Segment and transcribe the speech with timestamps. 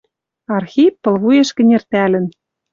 [0.57, 2.25] Архип, пылвуеш кӹнертӓлӹн